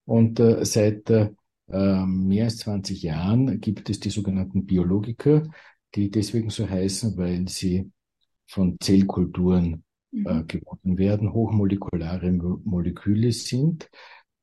Und 0.03 0.39
äh, 0.39 0.63
seit 0.65 1.09
äh, 1.09 1.31
mehr 1.67 2.45
als 2.45 2.57
20 2.57 3.01
Jahren 3.01 3.59
gibt 3.59 3.89
es 3.89 3.99
die 3.99 4.11
sogenannten 4.11 4.65
Biologiker, 4.65 5.43
die 5.95 6.11
deswegen 6.11 6.49
so 6.49 6.69
heißen, 6.69 7.17
weil 7.17 7.47
sie 7.47 7.91
von 8.47 8.77
Zellkulturen 8.79 9.83
äh, 10.11 10.33
mhm. 10.33 10.47
gewonnen 10.47 10.97
werden, 10.97 11.33
hochmolekulare 11.33 12.31
Moleküle 12.31 13.31
sind 13.31 13.89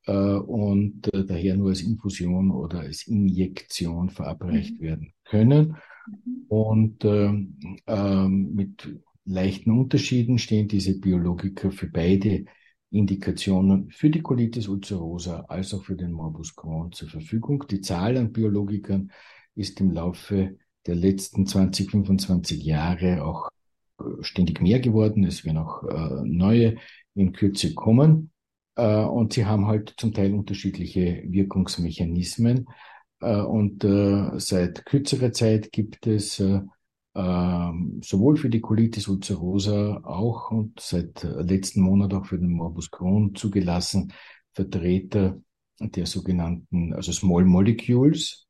äh, 0.05 0.13
und 0.13 1.13
äh, 1.13 1.25
daher 1.25 1.55
nur 1.55 1.69
als 1.69 1.81
Infusion 1.81 2.51
oder 2.51 2.81
als 2.81 3.07
Injektion 3.07 4.09
verabreicht 4.09 4.79
mhm. 4.79 4.83
werden 4.83 5.13
können. 5.23 5.77
Mhm. 6.07 6.45
Und 6.47 7.05
ähm, 7.05 7.57
ähm, 7.87 8.53
mit 8.53 8.99
leichten 9.25 9.71
Unterschieden 9.71 10.37
stehen 10.37 10.67
diese 10.67 10.99
Biologiker 10.99 11.71
für 11.71 11.87
beide 11.87 12.45
Indikationen 12.93 13.89
für 13.89 14.09
die 14.09 14.21
Colitis 14.21 14.67
ulcerosa 14.67 15.45
als 15.47 15.73
auch 15.73 15.83
für 15.83 15.95
den 15.95 16.11
Morbus 16.11 16.55
Crohn 16.55 16.91
zur 16.91 17.09
Verfügung. 17.09 17.65
Die 17.69 17.81
Zahl 17.81 18.17
an 18.17 18.31
Biologikern 18.31 19.11
ist 19.55 19.81
im 19.81 19.91
Laufe 19.91 20.57
der 20.85 20.95
letzten 20.95 21.47
20, 21.47 21.91
25 21.91 22.63
Jahre 22.63 23.23
auch 23.25 23.49
äh, 23.99 24.03
ständig 24.21 24.61
mehr 24.61 24.79
geworden. 24.79 25.23
Es 25.23 25.43
werden 25.43 25.57
auch 25.57 25.83
äh, 25.83 26.21
neue 26.23 26.75
in 27.15 27.33
Kürze 27.33 27.73
kommen. 27.73 28.31
Äh, 28.75 29.03
und 29.03 29.33
sie 29.33 29.45
haben 29.45 29.67
halt 29.67 29.95
zum 29.97 30.13
Teil 30.13 30.33
unterschiedliche 30.33 31.23
Wirkungsmechanismen. 31.25 32.67
Äh, 33.21 33.41
und 33.41 33.83
äh, 33.83 34.39
seit 34.39 34.85
kürzerer 34.85 35.31
Zeit 35.31 35.71
gibt 35.71 36.05
es 36.05 36.39
äh, 36.39 36.61
ähm, 37.15 38.01
sowohl 38.03 38.37
für 38.37 38.49
die 38.49 38.61
Colitis 38.61 39.07
ulcerosa 39.07 40.01
auch 40.03 40.51
und 40.51 40.79
seit 40.79 41.23
letzten 41.23 41.81
Monat 41.81 42.13
auch 42.13 42.25
für 42.25 42.39
den 42.39 42.51
Morbus 42.51 42.89
Crohn 42.89 43.35
zugelassen 43.35 44.13
Vertreter 44.53 45.39
der 45.79 46.05
sogenannten, 46.05 46.93
also 46.93 47.11
Small 47.11 47.45
Molecules. 47.45 48.47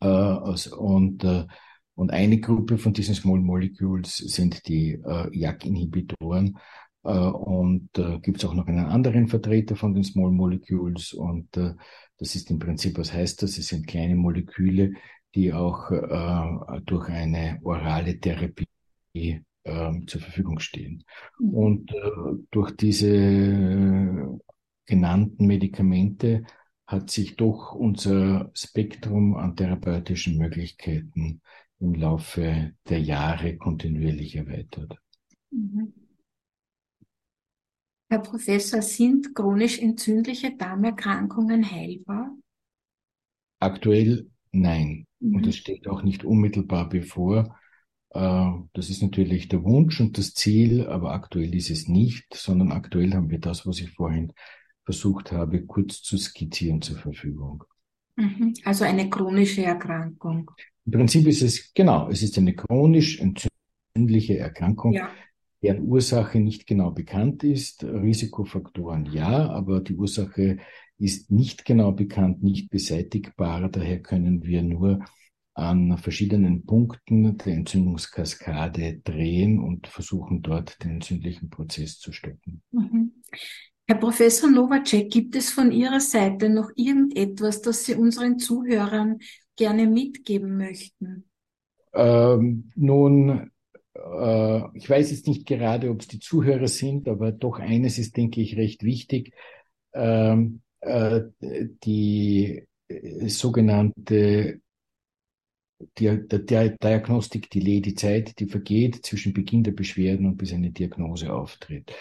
Äh, 0.00 0.06
also, 0.06 0.78
und, 0.78 1.24
äh, 1.24 1.46
und 1.94 2.10
eine 2.12 2.40
Gruppe 2.40 2.78
von 2.78 2.92
diesen 2.92 3.14
Small 3.14 3.40
Molecules 3.40 4.16
sind 4.16 4.66
die 4.68 4.92
äh, 4.92 5.28
JAK-Inhibitoren. 5.32 6.58
Äh, 7.04 7.10
und 7.10 7.96
äh, 7.98 8.18
gibt 8.20 8.38
es 8.38 8.44
auch 8.44 8.54
noch 8.54 8.66
einen 8.66 8.86
anderen 8.86 9.28
Vertreter 9.28 9.76
von 9.76 9.94
den 9.94 10.04
Small 10.04 10.30
Molecules. 10.30 11.12
Und 11.12 11.56
äh, 11.56 11.74
das 12.18 12.34
ist 12.34 12.50
im 12.50 12.58
Prinzip, 12.58 12.98
was 12.98 13.12
heißt 13.12 13.42
das? 13.42 13.58
Es 13.58 13.68
sind 13.68 13.86
kleine 13.86 14.16
Moleküle, 14.16 14.92
die 15.38 15.52
auch 15.52 15.92
äh, 15.92 16.80
durch 16.84 17.08
eine 17.10 17.60
orale 17.62 18.18
Therapie 18.18 18.66
äh, 19.14 19.92
zur 20.06 20.20
Verfügung 20.20 20.58
stehen. 20.58 21.04
Mhm. 21.38 21.54
Und 21.54 21.92
äh, 21.92 22.44
durch 22.50 22.72
diese 22.72 23.08
äh, 23.08 24.38
genannten 24.84 25.46
Medikamente 25.46 26.42
hat 26.88 27.10
sich 27.10 27.36
doch 27.36 27.72
unser 27.72 28.50
Spektrum 28.52 29.36
an 29.36 29.54
therapeutischen 29.54 30.38
Möglichkeiten 30.38 31.40
im 31.78 31.94
Laufe 31.94 32.72
der 32.88 33.00
Jahre 33.00 33.56
kontinuierlich 33.58 34.34
erweitert. 34.34 34.98
Mhm. 35.52 35.92
Herr 38.10 38.22
Professor, 38.22 38.82
sind 38.82 39.36
chronisch 39.36 39.78
entzündliche 39.78 40.56
Darmerkrankungen 40.56 41.70
heilbar? 41.70 42.36
Aktuell 43.60 44.30
nein. 44.52 45.06
Mhm. 45.20 45.36
Und 45.36 45.46
es 45.46 45.56
steht 45.56 45.88
auch 45.88 46.02
nicht 46.02 46.24
unmittelbar 46.24 46.88
bevor. 46.88 47.56
Äh, 48.10 48.50
das 48.72 48.90
ist 48.90 49.02
natürlich 49.02 49.48
der 49.48 49.62
Wunsch 49.64 50.00
und 50.00 50.18
das 50.18 50.34
Ziel, 50.34 50.86
aber 50.86 51.12
aktuell 51.12 51.54
ist 51.54 51.70
es 51.70 51.88
nicht, 51.88 52.34
sondern 52.34 52.72
aktuell 52.72 53.12
haben 53.12 53.30
wir 53.30 53.38
das, 53.38 53.66
was 53.66 53.80
ich 53.80 53.90
vorhin 53.90 54.32
versucht 54.84 55.32
habe, 55.32 55.66
kurz 55.66 56.02
zu 56.02 56.16
skizzieren 56.16 56.80
zur 56.80 56.96
Verfügung. 56.96 57.64
Mhm. 58.16 58.54
Also 58.64 58.84
eine 58.84 59.10
chronische 59.10 59.62
Erkrankung. 59.62 60.50
Im 60.86 60.92
Prinzip 60.92 61.26
ist 61.26 61.42
es, 61.42 61.72
genau, 61.74 62.08
es 62.08 62.22
ist 62.22 62.38
eine 62.38 62.54
chronisch 62.54 63.20
entzündliche 63.20 64.38
Erkrankung, 64.38 64.94
ja. 64.94 65.10
deren 65.62 65.82
Ursache 65.82 66.40
nicht 66.40 66.66
genau 66.66 66.90
bekannt 66.90 67.44
ist. 67.44 67.84
Risikofaktoren 67.84 69.12
ja, 69.12 69.50
aber 69.50 69.80
die 69.80 69.94
Ursache 69.94 70.58
ist 70.98 71.30
nicht 71.30 71.64
genau 71.64 71.92
bekannt, 71.92 72.42
nicht 72.42 72.70
beseitigbar. 72.70 73.68
Daher 73.68 74.00
können 74.02 74.44
wir 74.44 74.62
nur 74.62 75.04
an 75.54 75.98
verschiedenen 75.98 76.64
Punkten 76.64 77.36
der 77.38 77.54
Entzündungskaskade 77.54 79.00
drehen 79.02 79.58
und 79.58 79.88
versuchen 79.88 80.42
dort 80.42 80.82
den 80.84 80.92
entzündlichen 80.92 81.50
Prozess 81.50 81.98
zu 81.98 82.12
stoppen. 82.12 82.62
Mhm. 82.70 83.12
Herr 83.86 83.96
Professor 83.96 84.50
Nowacek, 84.50 85.10
gibt 85.10 85.34
es 85.34 85.50
von 85.50 85.72
Ihrer 85.72 86.00
Seite 86.00 86.48
noch 86.50 86.70
irgendetwas, 86.76 87.62
das 87.62 87.84
Sie 87.84 87.94
unseren 87.94 88.38
Zuhörern 88.38 89.18
gerne 89.56 89.86
mitgeben 89.86 90.58
möchten? 90.58 91.24
Ähm, 91.94 92.70
nun, 92.76 93.50
äh, 93.94 94.76
ich 94.76 94.88
weiß 94.88 95.10
jetzt 95.10 95.26
nicht 95.26 95.46
gerade, 95.46 95.90
ob 95.90 96.02
es 96.02 96.08
die 96.08 96.20
Zuhörer 96.20 96.68
sind, 96.68 97.08
aber 97.08 97.32
doch 97.32 97.58
eines 97.58 97.98
ist, 97.98 98.16
denke 98.16 98.40
ich, 98.40 98.56
recht 98.56 98.84
wichtig. 98.84 99.32
Ähm, 99.92 100.60
äh, 100.80 101.22
die 101.40 102.66
äh, 102.88 103.28
sogenannte 103.28 104.60
der, 105.98 106.16
der 106.16 106.70
Diagnostik, 106.70 107.50
die, 107.50 107.80
die 107.80 107.94
Zeit, 107.94 108.38
die 108.40 108.46
vergeht 108.46 109.06
zwischen 109.06 109.32
Beginn 109.32 109.62
der 109.62 109.72
Beschwerden 109.72 110.26
und 110.26 110.36
bis 110.36 110.52
eine 110.52 110.70
Diagnose 110.70 111.32
auftritt. 111.32 111.92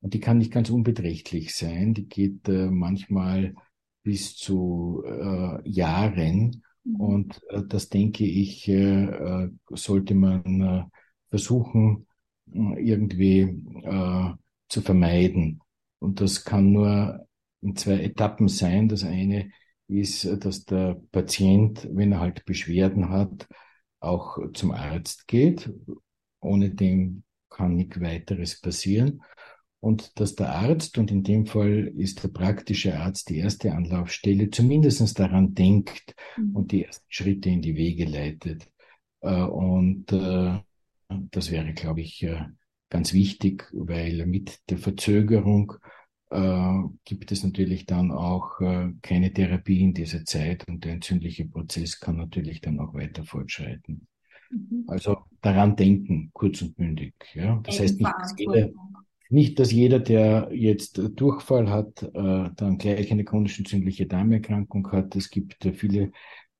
Und 0.00 0.14
die 0.14 0.20
kann 0.20 0.38
nicht 0.38 0.52
ganz 0.52 0.70
unbeträchtlich 0.70 1.54
sein. 1.54 1.92
Die 1.92 2.08
geht 2.08 2.48
äh, 2.48 2.70
manchmal 2.70 3.54
bis 4.02 4.36
zu 4.36 5.02
äh, 5.04 5.68
Jahren. 5.68 6.62
Mhm. 6.84 6.96
Und 6.96 7.40
äh, 7.50 7.62
das 7.66 7.88
denke 7.88 8.24
ich, 8.24 8.68
äh, 8.68 9.48
sollte 9.70 10.14
man 10.14 10.90
versuchen, 11.30 12.06
irgendwie 12.50 13.62
zu 14.70 14.80
vermeiden. 14.80 15.60
Und 15.98 16.22
das 16.22 16.46
kann 16.46 16.72
nur 16.72 17.27
in 17.62 17.76
zwei 17.76 18.00
Etappen 18.00 18.48
sein. 18.48 18.88
Das 18.88 19.04
eine 19.04 19.50
ist, 19.88 20.24
dass 20.44 20.64
der 20.64 21.00
Patient, 21.12 21.88
wenn 21.92 22.12
er 22.12 22.20
halt 22.20 22.44
Beschwerden 22.44 23.10
hat, 23.10 23.48
auch 24.00 24.38
zum 24.52 24.72
Arzt 24.72 25.26
geht. 25.26 25.70
Ohne 26.40 26.70
dem 26.70 27.24
kann 27.50 27.74
nichts 27.76 28.00
weiteres 28.00 28.60
passieren 28.60 29.22
und 29.80 30.18
dass 30.18 30.34
der 30.34 30.54
Arzt, 30.54 30.98
und 30.98 31.10
in 31.10 31.22
dem 31.22 31.46
Fall 31.46 31.92
ist 31.96 32.22
der 32.22 32.28
praktische 32.28 32.98
Arzt 32.98 33.28
die 33.28 33.38
erste 33.38 33.72
Anlaufstelle, 33.72 34.50
zumindest 34.50 35.18
daran 35.18 35.54
denkt 35.54 36.14
mhm. 36.36 36.56
und 36.56 36.72
die 36.72 36.84
ersten 36.84 37.06
Schritte 37.08 37.48
in 37.48 37.62
die 37.62 37.76
Wege 37.76 38.04
leitet. 38.04 38.68
Äh, 39.20 39.42
und 39.42 40.12
äh, 40.12 40.58
das 41.08 41.50
wäre, 41.50 41.72
glaube 41.74 42.00
ich, 42.00 42.22
äh, 42.24 42.46
ganz 42.90 43.12
wichtig, 43.12 43.68
weil 43.72 44.26
mit 44.26 44.58
der 44.68 44.78
Verzögerung 44.78 45.74
gibt 46.30 47.32
es 47.32 47.42
natürlich 47.42 47.86
dann 47.86 48.12
auch 48.12 48.60
keine 49.00 49.32
Therapie 49.32 49.82
in 49.82 49.94
dieser 49.94 50.24
Zeit 50.24 50.66
und 50.68 50.84
der 50.84 50.92
entzündliche 50.92 51.46
Prozess 51.46 52.00
kann 52.00 52.16
natürlich 52.16 52.60
dann 52.60 52.80
auch 52.80 52.92
weiter 52.92 53.24
fortschreiten. 53.24 54.06
Mhm. 54.50 54.84
Also 54.86 55.18
daran 55.40 55.76
denken, 55.76 56.30
kurz 56.32 56.62
und 56.62 56.78
mündig. 56.78 57.14
Ja? 57.34 57.60
Das 57.64 57.80
heißt 57.80 57.98
nicht, 57.98 58.12
dass 58.20 58.34
jeder, 58.38 58.70
nicht, 59.30 59.58
dass 59.58 59.72
jeder, 59.72 59.98
der 59.98 60.48
jetzt 60.52 61.00
Durchfall 61.16 61.68
hat, 61.68 62.02
äh, 62.02 62.50
dann 62.56 62.78
gleich 62.78 63.12
eine 63.12 63.24
chronisch 63.24 63.58
entzündliche 63.58 64.06
Darmerkrankung 64.06 64.90
hat. 64.90 65.16
Es 65.16 65.30
gibt 65.30 65.64
äh, 65.66 65.72
viele 65.72 66.12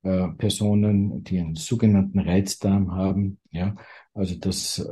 äh, 0.03 0.29
Personen, 0.29 1.25
die 1.25 1.41
einen 1.41 1.55
sogenannten 1.55 2.19
Reizdarm 2.19 2.93
haben. 2.93 3.39
Ja, 3.51 3.75
also 4.13 4.37
das 4.37 4.87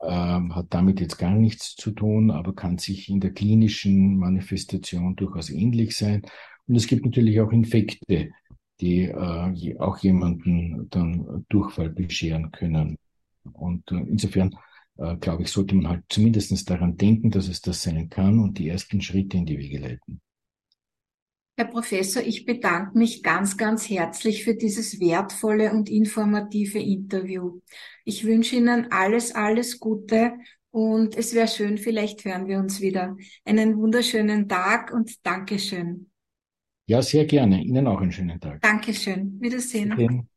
äh, 0.00 0.06
äh, 0.38 0.50
hat 0.50 0.66
damit 0.70 1.00
jetzt 1.00 1.18
gar 1.18 1.34
nichts 1.34 1.74
zu 1.76 1.90
tun, 1.90 2.30
aber 2.30 2.54
kann 2.54 2.78
sich 2.78 3.08
in 3.08 3.20
der 3.20 3.32
klinischen 3.32 4.16
Manifestation 4.16 5.16
durchaus 5.16 5.50
ähnlich 5.50 5.96
sein. 5.96 6.22
Und 6.66 6.76
es 6.76 6.86
gibt 6.86 7.04
natürlich 7.04 7.40
auch 7.40 7.50
Infekte, 7.50 8.30
die 8.80 9.02
äh, 9.02 9.78
auch 9.78 9.98
jemanden 9.98 10.88
dann 10.90 11.44
Durchfall 11.48 11.90
bescheren 11.90 12.52
können. 12.52 12.98
Und 13.52 13.90
äh, 13.90 13.96
insofern 13.96 14.54
äh, 14.98 15.16
glaube 15.16 15.42
ich, 15.42 15.50
sollte 15.50 15.74
man 15.74 15.88
halt 15.88 16.04
zumindest 16.08 16.68
daran 16.70 16.96
denken, 16.96 17.30
dass 17.30 17.48
es 17.48 17.60
das 17.60 17.82
sein 17.82 18.08
kann 18.08 18.38
und 18.38 18.58
die 18.58 18.68
ersten 18.68 19.00
Schritte 19.00 19.36
in 19.36 19.46
die 19.46 19.58
Wege 19.58 19.78
leiten. 19.78 20.20
Herr 21.58 21.64
Professor, 21.64 22.22
ich 22.22 22.44
bedanke 22.44 22.96
mich 22.96 23.24
ganz, 23.24 23.56
ganz 23.56 23.90
herzlich 23.90 24.44
für 24.44 24.54
dieses 24.54 25.00
wertvolle 25.00 25.72
und 25.72 25.90
informative 25.90 26.78
Interview. 26.78 27.58
Ich 28.04 28.24
wünsche 28.24 28.54
Ihnen 28.54 28.92
alles, 28.92 29.34
alles 29.34 29.80
Gute 29.80 30.34
und 30.70 31.16
es 31.16 31.34
wäre 31.34 31.48
schön, 31.48 31.76
vielleicht 31.76 32.24
hören 32.24 32.46
wir 32.46 32.58
uns 32.60 32.80
wieder. 32.80 33.16
Einen 33.44 33.76
wunderschönen 33.76 34.48
Tag 34.48 34.92
und 34.92 35.26
Dankeschön. 35.26 36.08
Ja, 36.86 37.02
sehr 37.02 37.24
gerne. 37.24 37.60
Ihnen 37.60 37.88
auch 37.88 38.00
einen 38.00 38.12
schönen 38.12 38.38
Tag. 38.38 38.62
Dankeschön. 38.62 39.40
Wiedersehen. 39.40 39.98
Wiedersehen. 39.98 40.28